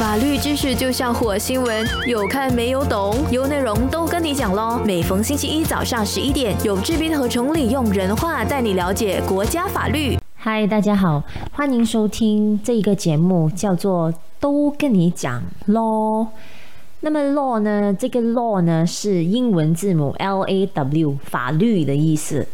[0.00, 4.80] 法律知识就像火星文，有看没有懂，有内容都跟你讲喽。
[4.82, 10.18] 每逢星期一早上十一点，有志斌和崇礼用人话带你了解国家法律。
[10.36, 14.10] 嗨，大家好，欢迎收听这一个节目，叫做
[14.40, 16.22] 《都跟你讲喽》。
[17.00, 17.94] 那么 law 呢？
[17.98, 22.48] 这个 law 呢是英文字母 L A W，法律的意思。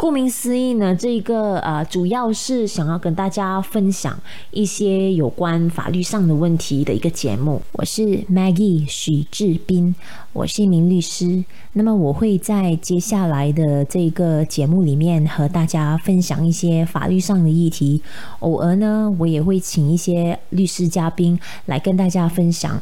[0.00, 4.18] 顾名思义呢，这个呃主要是想要跟大家分享
[4.50, 7.60] 一些有关法律上的问题的一个节目。
[7.72, 8.00] 我是
[8.32, 9.94] Maggie 许志斌，
[10.32, 11.44] 我是一名律师。
[11.74, 18.00] 那么我会在接下来的这个节目里面和大家分享一些法律上的议题。
[18.38, 22.80] 偶尔呢，我也会请一些律师嘉宾来跟大家分享。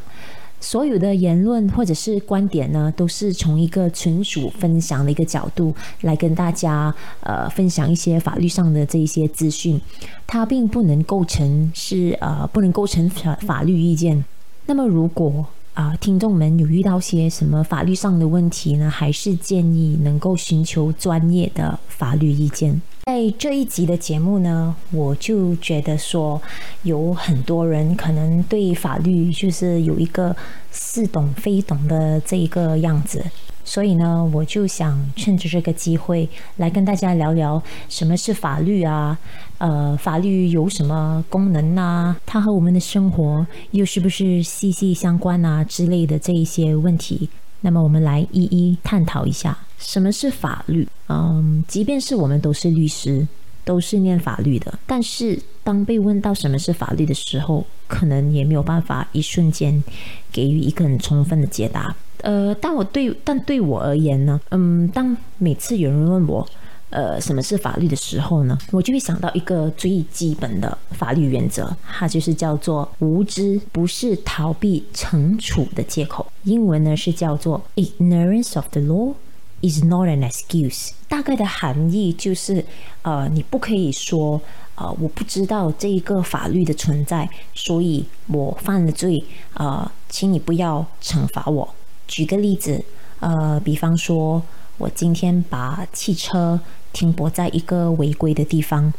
[0.60, 9.80] 所有的言论或者是观点呢，都是从一个纯属分享的一个角度来跟大家呃分享一些法律上的这一些资讯，
[10.26, 14.24] 它并不能构成是呃不能构成法法律意见。
[14.66, 15.46] 那么如果
[15.78, 22.82] 啊听众们有遇到些什么法律上的问题呢，还是建议能够寻求专业的法律意见。
[23.04, 26.42] 在这一集的节目呢，我就觉得说，
[26.82, 30.34] 有很多人可能对法律就是有一个
[30.72, 33.24] 似懂非懂的这一个样子，
[33.68, 39.18] 所以呢，我就想趁着这个机会来跟大家聊聊什么是法律啊，
[39.58, 47.28] 呃，法律有什么功能啊，它和我们的生活又是不是息息相关啊之类的这一些问题。
[47.60, 50.88] 那么我们来一一探讨一下什么是法律。
[51.08, 53.28] 嗯，即便是我们都是律师，
[53.66, 59.84] 都是念法律的，但是当被问到什么是法律的时候，可能也没有办法一瞬间
[60.32, 61.94] 给予一个很充分的解答。
[62.22, 66.46] 呃，但我对但对我而言呢，嗯，当每次有人问我。
[66.90, 68.56] 呃，什么是法律的时候呢？
[68.70, 76.26] 我就会想到一个最基本的法律原则，它就是叫做无知不是逃避惩处的借口。
[76.44, 79.12] 英文呢是叫做 ignorance of the law
[79.60, 80.92] is not an excuse。
[81.08, 82.64] 大概的含义就是，
[83.02, 84.40] 呃，你不可以说，
[84.76, 91.74] 呃，我不知道这一个法律的存在，所以我犯了罪，呃，请你不要惩罚我。
[92.08, 92.84] 举个例子，
[93.20, 94.42] 呃，比方说
[94.78, 96.58] 我今天把汽车。
[96.90, 98.90] 停泊在一个违规的地方，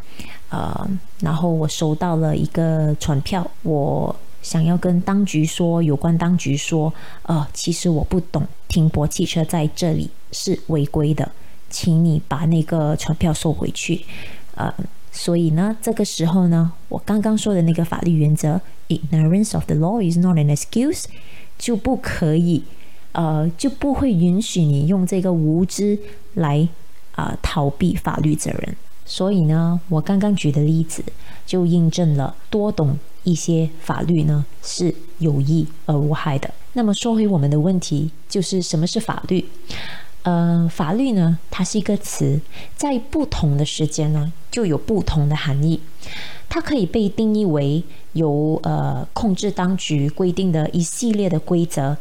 [0.50, 0.88] 呃，
[1.22, 6.94] 然后我收到了一个传票，我想要跟当局说，有关当局说，
[7.24, 11.30] 呃，其实我不懂停泊汽车在这里是违规的，
[11.72, 14.06] 请你把那个传票收回去，
[14.54, 14.72] 呃，
[15.12, 21.06] 所以呢，这个时候呢，我刚刚说的那个法律原则，ignorance of the law is not an excuse，
[21.58, 22.64] 就不可以，
[23.12, 26.00] 呃，就不会允许你用这个无知
[26.34, 26.68] 来。
[27.16, 28.76] 啊，逃避法律责任。
[29.06, 31.04] 所以呢，我刚刚举的例子
[31.46, 36.50] 就印证了多懂一些法律呢是有益而无害的。
[36.72, 39.44] 那么说回我们的问题，就是什么是法律？
[40.22, 42.40] 呃，法律呢，它是一个词，
[42.78, 45.82] 在不同的时间呢就有不同的含义。
[46.48, 47.84] 它可以被定义为
[48.14, 51.98] 由呃控制当局规定的一系列的规则，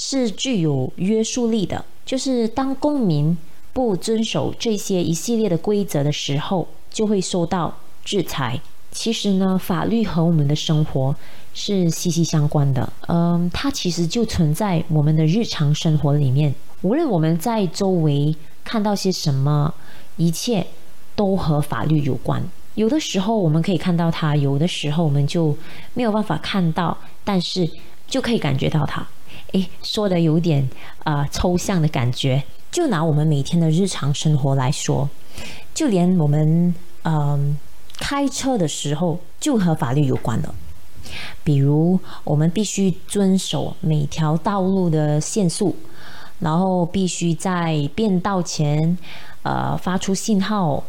[0.00, 1.84] 是具有约束力的。
[2.06, 3.36] 就是当公民。
[3.72, 7.72] 不遵守这些一系列的规则的时候，就会受到
[8.04, 8.60] 制裁。
[8.90, 11.14] 其实呢，法律和我们的生活
[11.54, 12.92] 是息息相关的。
[13.06, 16.52] 嗯，它其实就存在我们的日常生活里面。
[16.82, 18.34] 无论我们在周围
[18.64, 19.72] 看到些什么，
[20.16, 20.66] 一切
[21.14, 22.42] 都和法律有关。
[22.74, 25.56] 有的时候我们可以看到它，有的时候我们就
[25.94, 27.70] 没有办法看到，但是
[28.08, 29.06] 就可以感觉到它。
[29.52, 30.68] 诶，说的有点
[31.04, 32.42] 啊抽象的感觉。
[32.70, 35.10] 就拿我们每天的日常生活来说，
[35.74, 36.72] 就连我们
[37.02, 37.58] 嗯
[37.98, 40.54] 开车的时候就和法律有关的，
[41.42, 45.74] 比如我们必须遵守每条道路的限速，
[46.38, 48.96] 然后必须在变道前
[49.42, 50.84] 呃发出信号，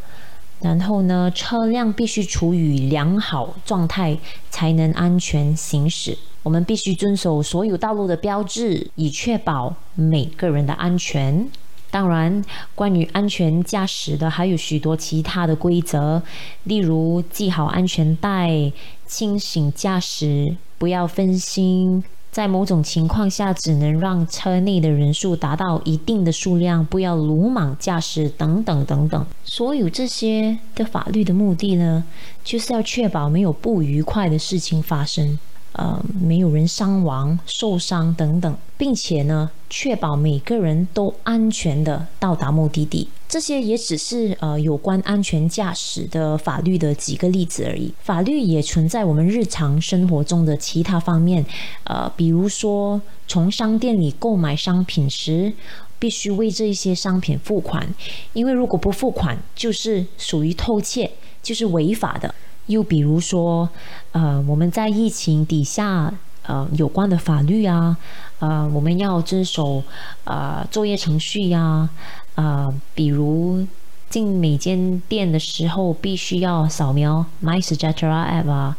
[0.59, 4.15] 然后呢车辆必须处于良好状态
[4.51, 6.15] 才能安全行驶。
[6.43, 11.47] 我们必须遵守所有道路的标志，以确保每个人的安全。
[11.91, 12.43] 当然，
[12.73, 16.21] 关于安全驾驶的还有许多其他的规则，
[16.63, 18.71] 例如系好安全带、
[19.05, 22.01] 清醒驾驶、不要分心、
[22.31, 29.25] 在某种情况下只能让车内的人数达到一定的数量、不要鲁莽驾驶等等等等。
[29.43, 32.05] 所有这些的法律的目的呢，
[32.41, 35.37] 就是要确保没有不愉快的事情发生。
[35.73, 43.07] 呃没有人伤亡、受伤等等，并且呢，确保每个人都安全的到达目的地。
[43.29, 47.93] 这些也只是呃有关安全驾驶的法律的几个例子而已。
[48.03, 51.45] 法律也存在我们日常生活中的其他方面，
[51.85, 55.53] 呃，比如说从商店里购买商品时，
[55.97, 57.87] 必须为这一些商品付款，
[58.33, 61.09] 因为如果不付款，就是属于偷窃，
[61.41, 62.35] 就是违法的。
[62.71, 63.69] 又比如说，
[64.13, 66.11] 呃，我们在疫情底下，
[66.47, 67.95] 呃，有关的法律啊，
[68.39, 69.83] 呃，我们要遵守
[70.23, 71.87] 呃作业程序呀。
[72.35, 73.67] 啊，比如
[74.09, 78.77] 进每间店的时候，必须要扫描 MySejahtera App 啊。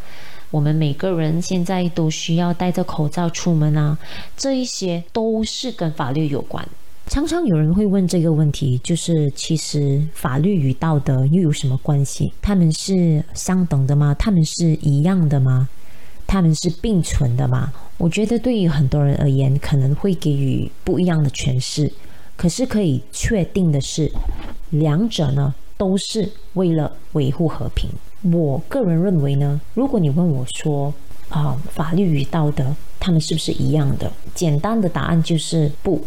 [0.50, 3.98] 我们每个人现在都需要戴着口罩出门啊，
[4.36, 6.66] 这一些都是跟法律有关。
[7.12, 12.32] 常常有人会问这个问题，就是其实法律与道德又有什么关系？
[12.40, 14.16] 他们是相等的吗？
[14.18, 15.68] 他们是一样的吗？
[16.26, 17.70] 他们是并存的吗？
[17.98, 21.92] 我觉得对于很多人而言，可能会给予不一样的诠释。
[22.34, 24.10] 可是可以确定的是，
[24.70, 27.90] 两者呢都是为了维护和平。
[28.32, 30.94] 我个人认为呢，如果你问我说
[31.28, 34.10] 啊，法律与道德他们是不是一样的？
[34.34, 36.02] 简单的答案就是不，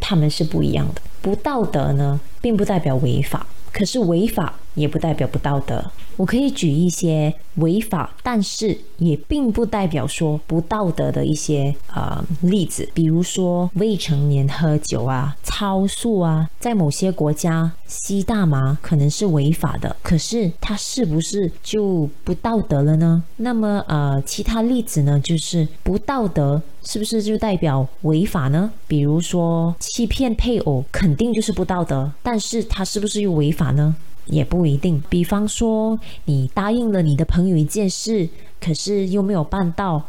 [0.00, 1.00] 他们是不一样的。
[1.20, 5.84] 不道德呢，并不代表违法，可是违法也不代表不道德。
[6.16, 23.22] 我可以举一些违法，但是也并不代表说不道德的一些呃例子，比如说未成年喝酒啊、超速啊，在某些国家吸大麻可能是违法的，可是它是不是就不道德了呢？
[23.36, 28.72] 那么呃，其他例子呢，就是不道德是不是就代表违法呢？
[28.88, 33.94] 比如说欺骗配偶，肯定就是不道德，但是它是不是又违法呢？
[34.28, 35.02] 也不一定。
[35.08, 38.28] 比方说，你答应了你的朋友一件事，
[38.60, 40.02] 可是又没有办到，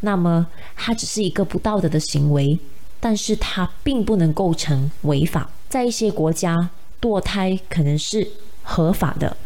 [0.00, 2.58] 那么它只是一个不道德的行为，
[3.00, 5.50] 但是它并不能构成违法。
[5.68, 6.70] 在一些国家，
[7.00, 8.26] 堕胎可能是
[8.62, 9.36] 合法的，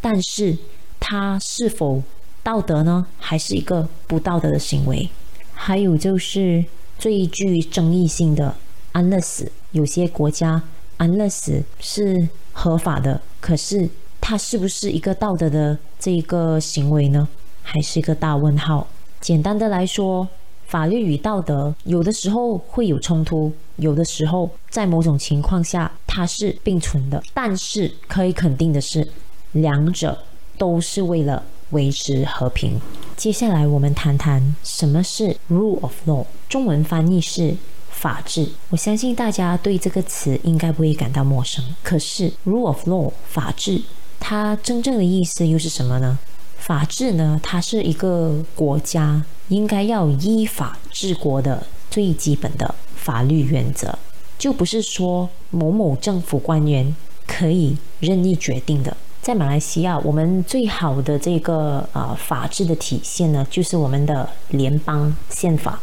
[0.00, 0.56] 但是
[0.98, 2.02] 它是否
[2.42, 3.06] 道德呢？
[3.18, 5.08] 还是一个不道德的行为？
[5.52, 6.64] 还有就是
[6.98, 8.54] 最具争议性的
[8.92, 10.62] 安乐死，有些国家
[11.00, 12.28] unless 是。
[12.52, 13.88] 合法的，可是
[14.20, 17.26] 它是不是一个道德的这一个行为呢？
[17.62, 18.86] 还是一个大问号？
[19.20, 20.28] 简单的来说，
[20.66, 27.22] 法律与道德有的时候会有冲突，有的时候在某种情况下它是并存的。
[27.32, 29.08] 但是可以肯定的是，
[29.52, 30.18] 两者
[30.58, 32.78] 都是为了维持和平。
[33.16, 37.56] 接下来我们谈谈什么是 rule of law，中文翻译是。
[38.00, 41.62] 法治，我相信大家对这个词应该不会感到陌生。
[41.82, 43.82] 可是，rule of law，法治，
[44.18, 46.18] 它真正的意思又是什么呢？
[46.56, 53.98] 法治呢，它是一个国家应该要依法治国的最基本的法律原则，
[54.38, 58.96] 就不是说某某政府官员可以任意决定的。
[59.20, 65.78] 在马来西亚，我们最好的这个呃法治的体现呢，就是我们的联邦宪法。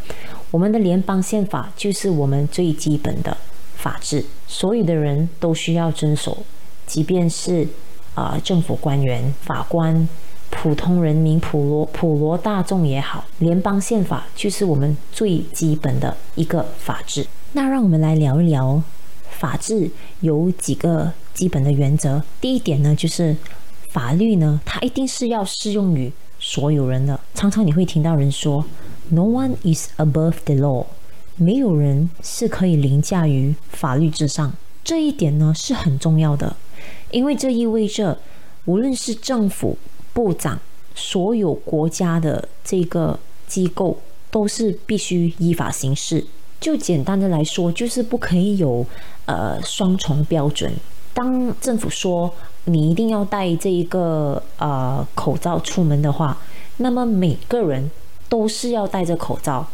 [0.50, 3.36] 我们的联邦宪法就是我们最基本的
[3.76, 6.38] 法治，所有的人都需要遵守，
[6.86, 7.68] 即便是
[8.16, 10.08] 啊政府官员、法官、
[10.50, 17.28] 普通人民、普罗普罗大众也好，联邦宪法就是我们最基本的一个法治。
[17.52, 18.82] 那让我们来聊一聊
[19.30, 19.92] 法治
[20.22, 22.24] 有几个基本的原则。
[22.40, 23.36] 第一点呢，就是
[23.92, 27.20] 法律呢，它一定是要适用于所有人的。
[27.34, 28.64] 常常你会听到人说。
[29.10, 30.86] No one is above the law，
[31.38, 34.54] 没有人是可以凌驾于法律之上。
[34.84, 36.56] 这一点呢是很重要的，
[37.12, 38.20] 因为这意味着，
[38.66, 39.78] 无论是政府
[40.12, 40.60] 部长，
[40.94, 43.98] 所有国家的这个机构，
[44.30, 46.26] 都是必须依法行事。
[46.60, 48.86] 就简单的来说，就是不可以有
[49.26, 50.74] 呃双重标准。
[51.14, 52.34] 当政府说
[52.66, 56.38] 你一定要戴这一个呃口罩出门的话，
[56.78, 57.90] 那么每个人。
[58.30, 59.66] 都是要戴着口罩，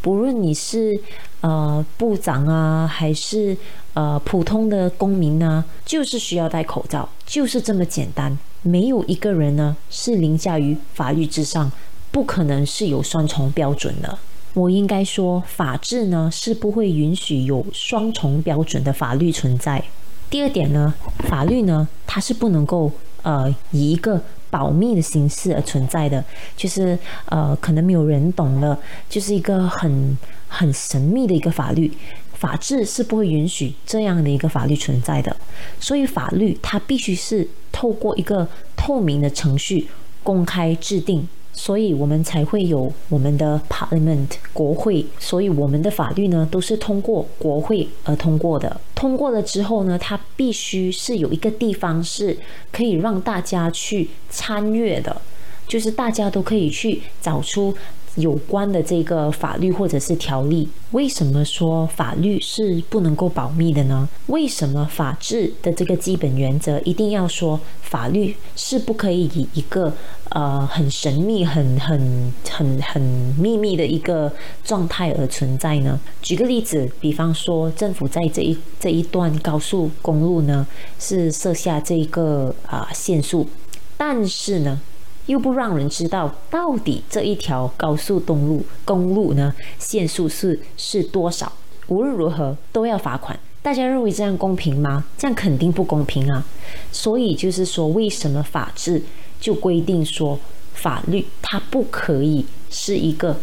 [0.00, 1.00] 不论你是
[1.40, 3.56] 呃部长啊，还是
[3.94, 8.38] 呃普通的公民呢，就是需要戴口罩，就是这么简单。
[8.62, 11.70] 没有一个人呢是凌驾于法律之上，
[12.10, 14.18] 不可能是有双重标准的。
[14.52, 19.82] 我应该说，法治呢是不会允许有双重标准的法律存在。
[20.28, 20.94] 第二点呢，
[21.28, 22.92] 法律呢它是不能够
[23.22, 24.20] 呃以一个。
[24.54, 26.24] 保密的形式而存在的，
[26.56, 26.96] 就是
[27.26, 31.90] 呃，可能没有人懂了，就是一个很很神秘的一个法律。
[32.34, 35.36] 法治是不会允许这样的一个法律存在的，
[35.80, 38.46] 所以法律它必须是透过一个
[38.76, 39.88] 透明的程序
[40.22, 48.80] 公开制定，所以我们才会有我们的 Parliament 国会，所以我们的法律呢都是通过国会而通过的。
[49.04, 52.34] 通过了之后呢，它必须是有一个地方是
[52.72, 55.20] 可以让大家去参阅的，
[55.68, 57.76] 就是大家都可以去找出。
[58.16, 64.08] 有关的这个法律或者是条例，为什么说法律是不能够保密的呢？
[64.26, 69.92] 为什么法治的这个基本原则一定要说法律是不可以以一个
[70.30, 73.02] 呃很神秘、很很很很
[73.38, 74.32] 秘密的一个
[74.64, 75.98] 状态而存在呢？
[76.22, 80.66] 举个例子，比方说政府在这一这一段高速公路呢
[81.00, 83.48] 是设下这个啊限速，
[83.96, 84.80] 但是呢？
[85.26, 91.52] 又不让人知道到底这一条高速公路公路呢限速是是多少？
[91.88, 93.38] 无论如何都要罚款。
[93.62, 95.04] 大家认为这样公平吗？
[95.16, 96.44] 这样肯定不公平啊！
[96.92, 99.02] 所以就是说，为什么法治
[99.40, 100.38] 就规定说
[100.74, 103.34] 法律它不可以是一个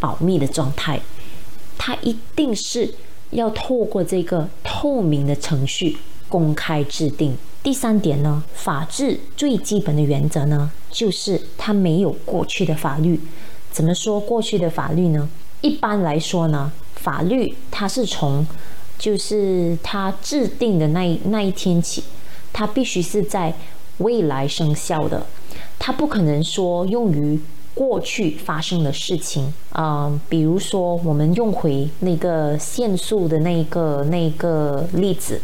[0.00, 1.00] 保密的状态？
[1.78, 2.92] 它一定是
[3.30, 5.96] 要透过这个透明的程序
[6.28, 7.36] 公开制定。
[7.62, 13.20] 第三点呢，法治最基本的原则呢，就是它没有过去的法律。
[13.70, 15.28] 怎么说过去的法律呢？
[15.60, 18.46] 一般来说呢，法律它是从
[18.98, 22.02] 就是它制定的那那一天起，
[22.50, 23.54] 它必须是在
[23.98, 25.26] 未来生效的，
[25.78, 27.38] 它不可能说用于
[27.74, 30.18] 过去发生的事情啊。
[30.30, 35.42] 比如说，我们用回那个限速的那个那个例子。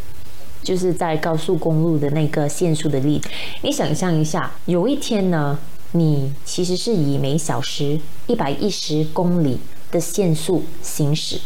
[0.66, 3.28] 就是在高速公路的那个限速的例子，
[3.62, 5.56] 你想象一下，有一天呢，
[5.92, 9.60] 你其实是以每小时一百一十公里
[9.92, 11.38] 的限速行驶，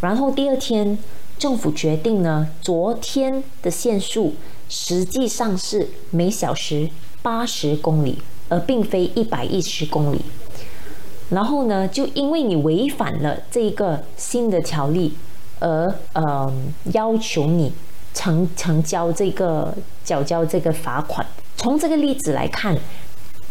[0.00, 0.96] 然后第二天
[1.38, 4.32] 政府决定呢，昨天的限速
[4.70, 6.88] 实际上是每小时
[7.20, 10.22] 八十公里，而并非一百一十公里，
[11.28, 15.12] 然后呢，就因为你违反了这一个新的条例，
[15.58, 16.50] 而呃
[16.94, 17.70] 要求你。
[18.16, 22.74] 成成交这个缴交这个罚款，从这个例子来看，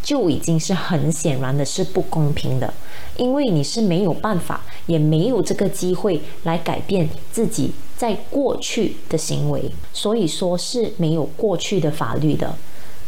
[0.02, 2.74] 就已经是很显然的是不公平的，
[3.16, 12.56] 因为你是没有办法，也没有这个机会来改变自己在过去的行为，所以说是没有过去的法律的。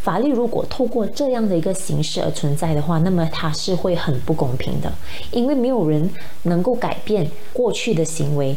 [0.04, 4.94] 法律如果透过这样的一个形式而存在的话，那么它是会很不公平的，
[5.32, 6.08] 因为没有人
[6.44, 8.56] 能够改变过去的行为。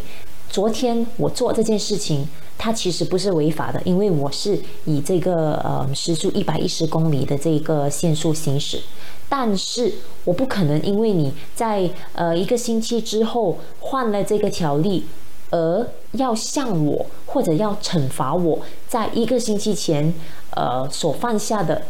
[0.50, 2.28] 昨天我做这件事情。
[2.62, 8.78] 它其实不是违法的，因为我是以这个呃时速一百一十公里的这个限速行驶，
[9.30, 9.90] 但是
[10.24, 15.06] 我不可能因为你在呃一个星期之后换了这个条例，
[15.48, 20.12] 而要向我或者要惩罚我在一个星期前
[20.50, 21.80] 呃所犯下的，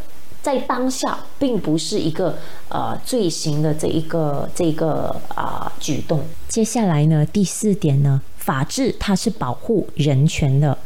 [0.40, 2.38] 在当下并不是一个
[2.69, 6.21] 呃罪行的这一个这个啊举动。
[6.47, 8.23] 接下来呢，第四点呢。
[8.50, 10.76] 法治它是保护人权的，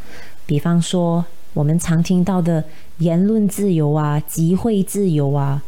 [0.44, 2.62] 比方说我们常听到的
[2.98, 5.62] 言论自由啊、集会自由啊、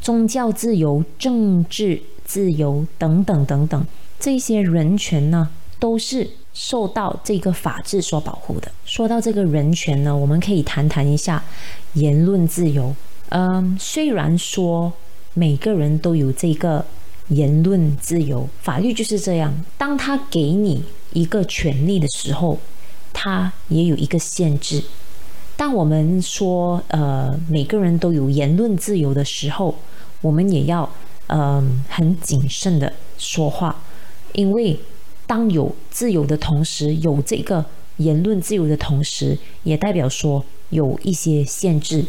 [0.00, 3.86] 宗教自由、政治自由等等等等，
[4.18, 5.48] 这些人权呢，
[5.78, 8.72] 都是受到这个法治所保护的。
[8.84, 11.40] 说到这个人权呢，我们可以谈谈一下
[11.92, 12.92] 言论自由。
[13.28, 14.92] 嗯，虽然说
[15.34, 16.84] 每个人都有这个
[17.28, 20.82] 言论自由，法律就是这样，当他给你。
[21.12, 22.58] 一个权利的时候，
[23.12, 24.82] 它也有一个限制。
[25.56, 29.74] 当我们说呃每个人都有言论自由的时候，
[30.20, 30.90] 我们也要
[31.28, 33.82] 嗯很谨慎的说话，
[34.34, 34.78] 因为
[35.26, 37.64] 当有自由的同时，有这个
[37.96, 42.04] 言论自由的同时，也代表说有一些限制。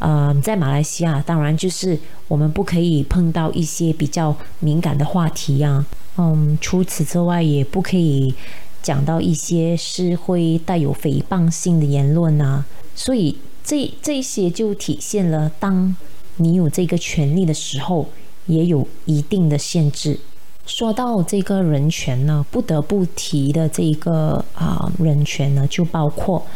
[0.00, 5.86] 呃，在马来西亚，当然就是我们不可以碰到一些比较敏感的话题呀。
[6.16, 8.34] 嗯，除此之外，也不可以
[8.82, 12.64] 讲到一些是会带有诽谤性的言论啊。
[12.94, 15.96] 所以这这些就体现了，当
[16.36, 18.08] 你有这个权利的时候，
[18.46, 20.20] 也有一定的限制。
[20.66, 26.46] 说到这个人权呢，不得不提的这个啊人权呢，就包括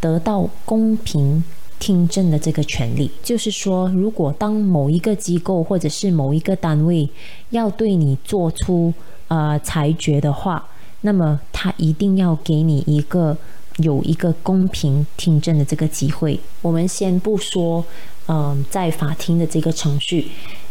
[0.00, 1.42] 得到公平。
[1.78, 7.08] 听证的这个权利，就是说，如果当某一个机构或者是某一个单位
[7.50, 8.92] 要对你做出
[9.28, 10.68] 呃裁决的话，
[11.02, 13.36] 那么他一定要给你一个
[13.76, 16.40] 有一个公平听证的这个机会。
[16.62, 17.84] 我们先不说，
[18.26, 20.28] 嗯，在法庭的这个程序，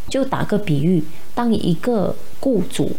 [0.10, 2.92] 就打个比喻，当一个雇主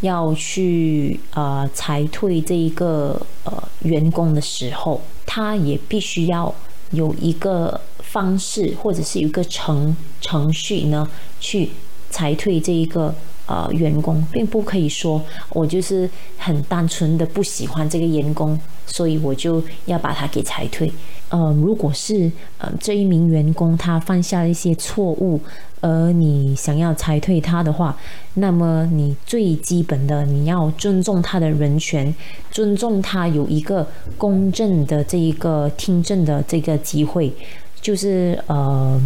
[0.00, 6.52] 要去呃裁退这一个呃员工的时候，他也必须要。
[6.90, 11.70] 有一个方式，或者是一个程程序呢，去
[12.10, 13.14] 裁退这一个
[13.46, 20.92] 呃员工，并不可以说我就是很单纯的不喜欢这个员工，所以我就要把他给裁退。
[21.30, 25.40] 呃，如果是呃这一名员工他犯下了一些错误，
[25.80, 27.96] 而你想要裁退他的话，
[28.34, 32.12] 那么你最基本的你要尊重他的人权，
[32.50, 33.86] 尊重他有一个
[34.18, 37.32] 公正的这一个听证的这个机会，
[37.80, 39.00] 就是呃，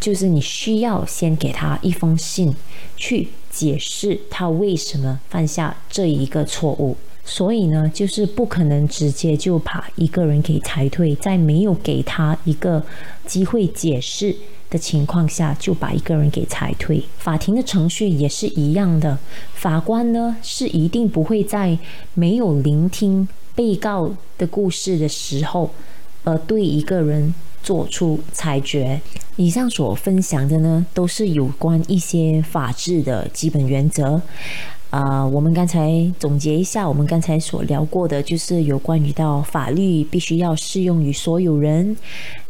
[0.00, 2.56] 就是你需要先给他一封信，
[2.96, 6.96] 去解释他为什么犯下这一个错误。
[7.32, 12.84] 所以呢，就是不可能直接就把一个人给裁退，在没有给他一个
[13.24, 14.34] 机会解释
[14.68, 17.00] 的情况下，就把一个人给裁退。
[17.18, 19.16] 法庭的程序也是一样的，
[19.54, 21.78] 法官呢是一定不会在
[22.14, 25.70] 没有聆听被告的故事的时候，
[26.24, 27.32] 而，对一个人
[27.62, 29.00] 做出裁决。
[29.36, 34.20] 以上所分享的呢，都是有关一些法治的基本原则。
[34.90, 41.96] 啊，我们刚才总结一下，我们刚才所聊过的，就是有关于到法律必须要适用于所有人，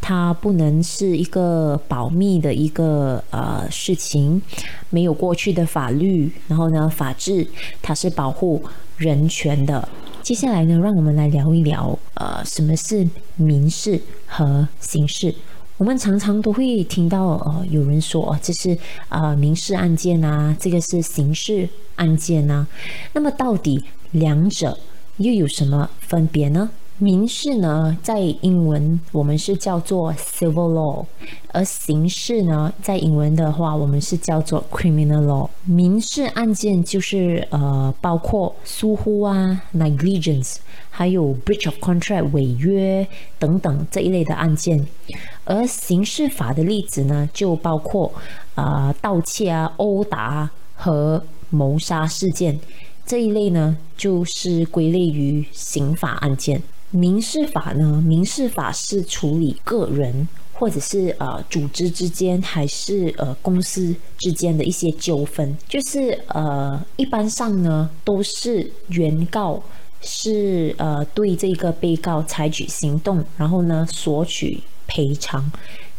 [0.00, 4.40] 它不能是一个保密的一个呃事情，
[4.88, 7.46] 没有过去的法律，然后呢，法治
[7.82, 8.62] 它是保护
[8.96, 9.86] 人权的。
[10.22, 13.06] 接下来呢，让我们来聊一聊，呃，什么是
[13.36, 15.34] 民事和刑事。
[15.80, 18.76] 我们常常都会听到，呃，有人说，这是
[19.08, 22.66] 啊民事案件啊，这个是刑事案件啊。
[23.14, 24.78] 那么到底两者
[25.16, 26.68] 又有什么分别呢？
[26.98, 31.06] 民事呢，在英文我们是叫做 civil law，
[31.50, 35.48] 而刑事呢，在英文的话，我们是叫做 criminal law。
[35.64, 40.56] 民事案件就是呃，包括疏忽啊 negligence，
[40.90, 43.06] 还有 breach of contract 违约
[43.38, 44.86] 等等这一类的案件。
[45.50, 48.12] 而刑事法的例子呢，就包括
[48.54, 52.56] 啊盗窃啊、殴打和谋杀事件
[53.04, 56.62] 这一类呢，就是归类于刑法案件。
[56.92, 58.00] 民事法呢？
[58.06, 65.56] 民事法是处理个人或者是呃组织之间，还是呃公司之间的一些纠纷。
[65.68, 69.60] 就是呃一般上呢，都是原告
[70.00, 74.60] 是呃对这个被告采取行动，然后呢索取
[74.90, 75.50] 赔偿。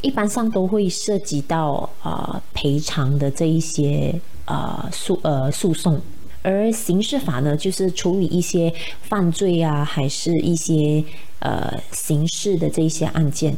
[0.02, 4.14] 一般上都会涉及到啊赔偿的这一些
[4.46, 6.02] 啊诉呃诉讼。
[6.44, 8.74] 而刑事法呢，就是处理一些
[9.04, 11.04] 犯罪啊，还是一些
[11.40, 13.56] 呃刑事的这一些案件。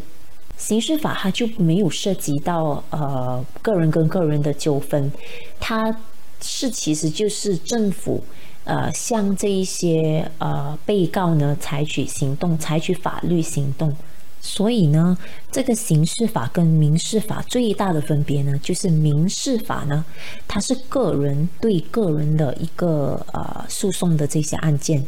[0.57, 5.09] 刑事法它就没有涉及到呃个人跟个人的纠纷，
[5.61, 5.95] 它
[6.41, 8.21] 是其实就是政府
[8.65, 13.95] 呃向这一些呃被告呢采取行动，采取法律行动。
[14.45, 15.17] 所以呢，
[15.49, 20.03] 这个刑事法跟民事法最大的分别呢，就是民事法呢，
[20.49, 25.01] 它是个人对个人的一个呃诉讼的这些案件，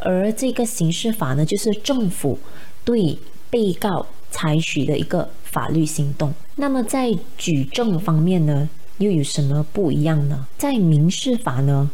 [0.00, 2.38] 而这个刑事法呢，就是政府
[2.84, 6.34] 对被告采取的一个法律行动。
[6.56, 10.46] 那么在举证方面呢，又有什么不一样呢？
[10.58, 11.90] 在民事法呢，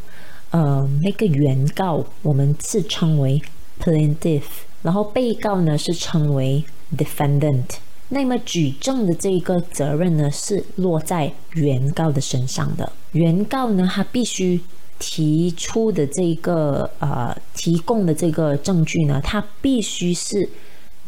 [0.51, 3.41] 呃，那个原告我们自称为
[3.81, 4.43] plaintiff。
[4.85, 6.63] 然后被告呢是称为
[6.97, 7.65] defendant，
[8.11, 12.93] 那么举证的这个责任呢是落在原告的身上的。
[13.13, 14.61] 原告呢他必须
[14.99, 20.49] 提出的这个呃提供的这个证据呢，它必须是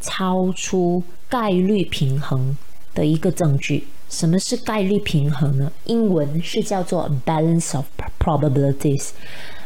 [0.00, 2.56] 超出概率平衡
[2.94, 3.86] 的一个证据。
[4.08, 5.70] 什么是概率平衡呢？
[5.84, 7.84] 英文是叫做 balance of
[8.18, 9.10] probabilities。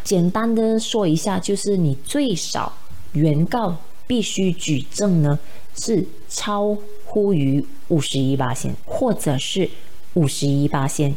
[0.03, 2.73] 简单的说一下，就是你最少
[3.13, 3.77] 原告。
[4.11, 5.39] 必须举证呢，
[5.77, 9.71] 是超乎于五十一八线，或者是
[10.15, 11.15] 五十一八线，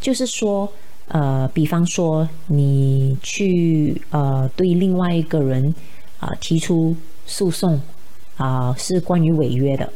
[0.00, 0.72] 就是说，
[1.08, 5.74] 呃，比方说你去呃对另外一个人
[6.20, 6.94] 啊提出
[7.26, 7.80] 诉讼
[8.36, 9.92] 啊，是关于违约的，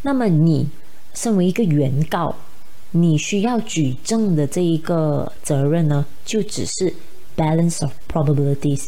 [0.00, 0.70] 那么你
[1.12, 2.34] 身为一个原告，
[2.92, 6.94] 你需要举证的这一个责任呢，就只是
[7.36, 8.86] balance of probabilities。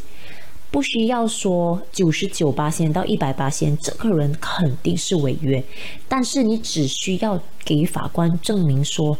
[0.72, 5.62] 不需要说九十九八仙到一百八仙，这个人肯定是违约。
[6.08, 9.16] 但是你只需要给法官证明说，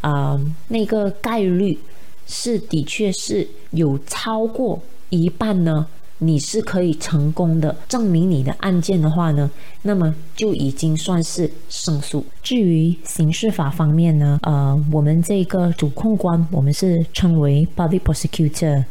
[0.00, 1.78] 啊，那个概率
[2.26, 5.86] 是的确是有超过一半呢。
[6.24, 9.50] 你是可以成功的证明你的案件的话呢，
[9.82, 12.24] 那么就已经算是胜诉。
[12.44, 18.84] 至于刑事法方面呢，呃，我们这个主控官我们是称为 public prosecutor，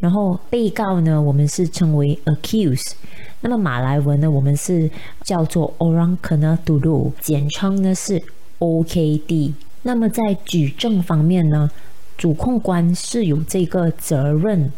[0.00, 2.92] 然后被告呢我们是称为 accused，
[3.40, 4.90] 那么马来文呢我们是
[5.22, 8.22] 叫做 orang kena dulu，简称呢是
[8.58, 9.52] OKD。
[9.82, 11.70] 那么在举证方面呢，
[12.18, 14.72] 主控官是有这个责任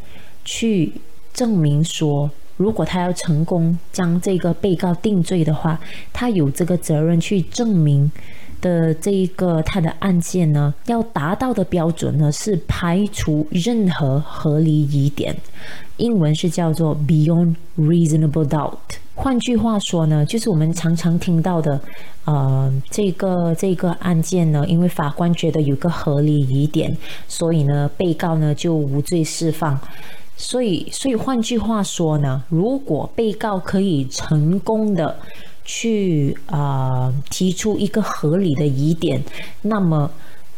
[0.45, 0.93] 去
[1.33, 5.81] 证明说，如果他要成功将这个被告定罪的话，
[6.13, 8.11] 他有这个责任去证明
[8.61, 15.37] 的这一个他的案件呢，要达到的标准呢是排除任何合理疑点，
[15.97, 18.77] 英文是叫做 beyond reasonable doubt。
[19.15, 21.81] 换句话说呢，就是我们常常听到的，
[22.25, 29.79] 呃，这个这个案件呢，因为法官觉得有个合理疑点，所以呢，被告呢就无罪释放。
[30.37, 35.19] 所以，所以换句话说呢，如果被告可以成功的
[35.71, 39.23] 去啊提出一个合理的疑点，
[39.61, 40.11] 那么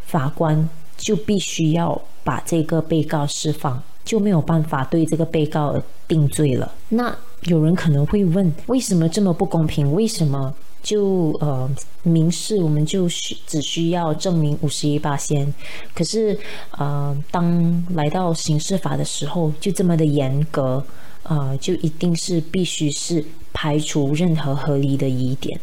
[0.07, 5.75] 法官就必须要把这个被告释放，就没有办法对这个被告
[6.07, 6.73] 定罪了。
[6.91, 9.93] 那有人可能会问，为什么这么不公平？
[9.93, 11.69] 为什么就呃
[12.05, 15.53] 民事我们就需只需要证明五十一八先，
[15.93, 16.39] 可是
[16.79, 20.85] 呃当来到刑事法的时候就这么的严格，
[21.23, 25.61] 呃就一定是必须是排除任何合理的疑点。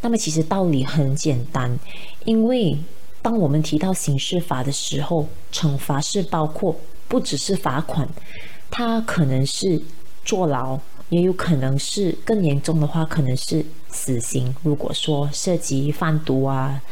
[0.00, 1.78] 那么其实道理很简单，
[2.24, 2.78] 因为
[3.22, 6.76] 当我们提到刑事法的时候，惩罚是包括
[7.08, 8.08] 不只是罚款，
[8.70, 9.80] 它可能是
[10.24, 10.78] 坐牢。
[11.10, 14.52] 也有可能是更严重的话，可能是死刑。
[14.62, 16.82] 如果说涉及贩毒啊、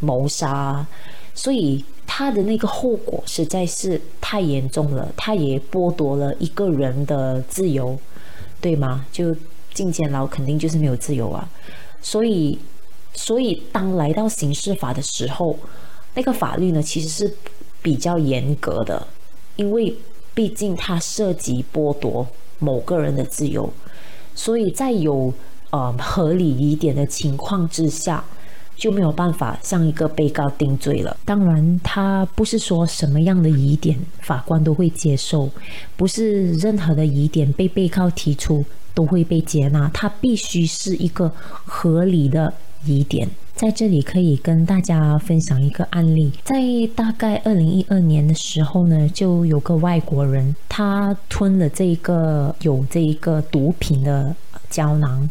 [0.00, 0.88] 谋杀啊，
[1.34, 1.82] 所以
[2.20, 7.98] 他的那个后果实在是太严重了，他也剥夺了一个人的自由，
[8.60, 9.06] 对吗？
[9.10, 9.34] 就
[9.72, 11.48] 进监牢肯定就是没有自由啊。
[12.02, 12.58] 所以，
[13.14, 15.58] 所以当来到刑事法的时候，
[16.12, 17.34] 那个法律呢其实是
[17.80, 19.06] 比较严格的，
[19.56, 19.96] 因为
[20.34, 22.26] 毕竟它涉及剥夺。
[22.62, 23.72] 某个人的自由，
[24.34, 25.32] 所以在有
[25.70, 28.22] 呃合理疑点的情况之下，
[28.80, 31.16] 就没有办法向一个被告定罪了。
[31.24, 35.48] 当然，他不是说什么样的疑点法官都会接受，
[35.96, 38.64] 不是任何的疑点被被告提出
[38.94, 42.52] 都会被接纳，他必须是一个合理的
[42.86, 43.28] 疑点。
[43.54, 46.56] 在这里可以跟大家分享一个案例，在
[46.94, 54.34] 大概二零一二年的时候呢，就有个外国人，他吞了这个有这一个毒品的
[54.70, 55.28] 胶囊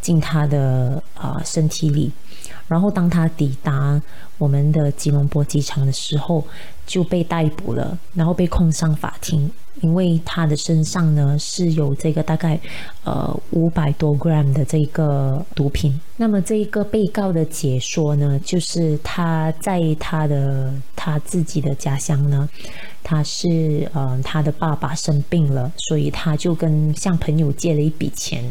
[0.00, 2.12] 进他的啊身体里，
[2.68, 4.00] 然后当他抵达
[4.38, 6.44] 我们的吉隆坡机场的时候，
[6.86, 9.50] 就被逮捕了，然后被控上法庭。
[9.80, 12.60] 因为他的身上呢是有这个大概
[13.04, 15.98] 呃五百多 gram 的这个毒品。
[16.18, 22.46] 那么这一个被告的解说呢，就是他在他的他自己的家乡呢，
[23.02, 28.50] 他是呃他的爸爸生病了，所以他就跟向朋友借了一笔钱，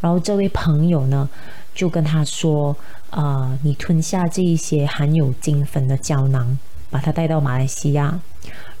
[0.00, 1.28] 然后这位朋友呢
[1.74, 2.76] 就跟他说
[3.10, 6.58] 啊，你吞下这一些含有金粉的胶囊，
[6.90, 8.20] 把它带到马来西亚。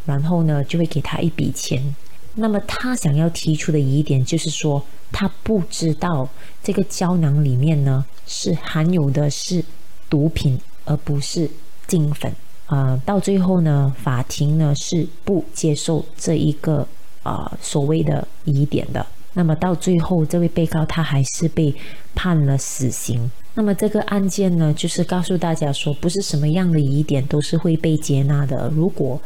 [0.06, 1.96] 然后呢，就会给他一笔钱。
[2.34, 6.28] 那么他想要提出的疑点就是说，他不知道
[6.62, 9.64] 这个胶囊里面呢是含有的是
[10.10, 11.50] 毒品，而不是
[11.86, 12.30] 金粉。
[12.66, 16.86] 啊，到最后呢，法庭呢是不接受这一个
[17.22, 19.04] 啊所谓的疑点的。
[19.34, 21.74] 那么到最后，这位被告他还是被
[22.14, 23.30] 判了死刑。
[23.56, 28.70] 那么这个案件呢，就是告诉大家说，不是什么样的疑点都是会被接纳的。
[28.74, 29.20] 如果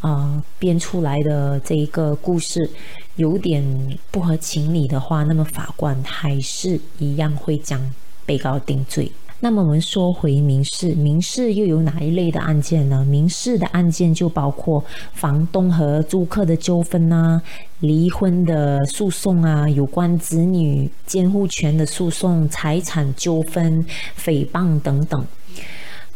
[0.00, 2.70] 啊编出来的这一个故事
[3.16, 7.92] 有点不合情理的话，那么法官还是一样会将
[8.24, 9.10] 被告定罪。
[9.44, 13.04] 那么我们说回民事，民事又有哪一类的案件呢？
[13.04, 17.42] 民事的案件就包括房东和租客的纠纷啊，
[17.80, 23.84] 离婚的诉讼啊，有关子女监护权的诉讼、财产纠纷、
[24.18, 25.22] 诽谤等等。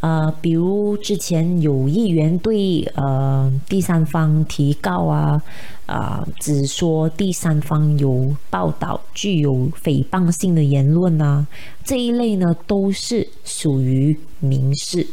[0.01, 5.43] 呃，比如之前有议员对呃第三方提告啊，
[5.87, 11.45] 啊，只说第三方有报道具有诽谤性的言论啊，
[11.85, 15.07] 这一类呢都是属于民事。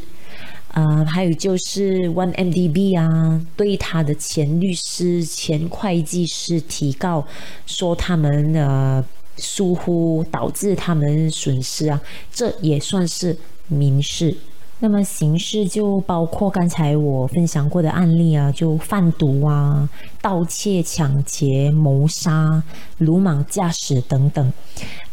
[0.72, 7.26] 啊，还有就是 One MDB 啊，对他的前律师、前会计师提告，
[7.66, 9.02] 说他们呃
[9.38, 14.36] 疏忽导致他们损失啊，这也算是民事。
[14.80, 19.90] 那么刑事就包括刚才我分享过的案例啊，就贩毒啊、
[20.22, 22.62] 盗窃、抢劫、谋杀、
[22.98, 24.54] 鲁莽驾驶等等。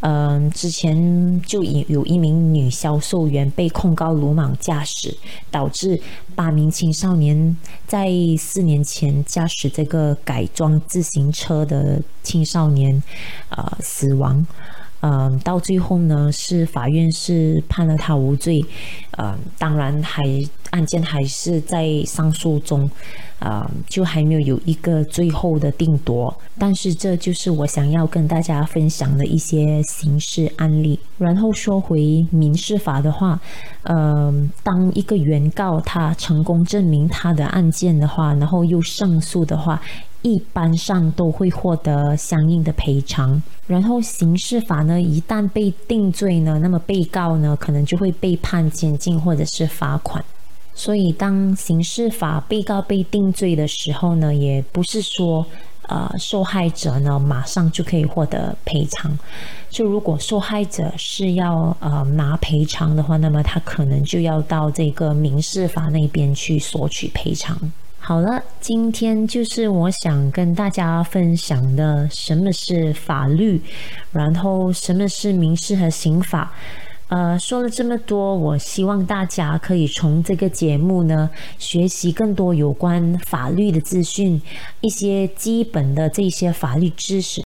[0.01, 5.17] 嗯，之前就有有一名女销售员被控告鲁莽驾驶，
[5.51, 5.99] 导致
[6.35, 13.01] 八名青少年在四年前驾驶这个改装自行车的青少年
[13.49, 14.45] 啊死亡。
[15.03, 18.65] 嗯，到最后呢，是法院是判了他无罪，
[19.19, 20.23] 呃，当然还
[20.71, 22.89] 案件还是在上诉中，
[23.41, 26.33] 啊，就还没有有一个最后的定夺。
[26.57, 30.97] 但是这就是我想要跟大家分享的一些刑事案例。
[31.19, 33.41] 然后说回民事法的话，
[33.83, 39.83] 呃，当一个原告他成功证明他的案件的话，然后又胜诉的话。
[40.23, 50.25] 一般上都会获得相应的赔偿，然后刑事法呢，一旦被定罪呢，那么被告呢可能就会被判监禁或者是罚款。
[50.75, 55.45] 所以当刑事法被告被定罪的时候呢，也不是说
[55.89, 59.19] 呃受害者呢马上就可以获得赔偿。
[59.69, 67.59] 就如果受害者是要呃拿赔偿的话，那么他可能就要到这个民事法那边去索取赔偿。
[68.05, 73.63] 好了，今天就是我想跟大家分享的什么是法律，
[74.11, 76.53] 然后什么是民事和刑法。
[77.07, 84.43] 呃，说了这么多，我希望大家可以从这个节目呢学习更多有关法律的资讯，
[84.81, 87.41] 一些基本的这些法律知识。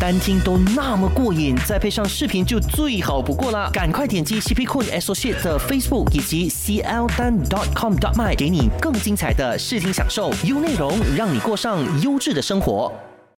[0.00, 3.68] 单听都那么过瘾，再配上视频就最好不过啦！
[3.70, 12.90] 赶快点击 CP Coin Associate 的 Facebook 以及 CL 单 dot com .dot my，给你更精彩的视听享受，优内容让你过上优质的生活。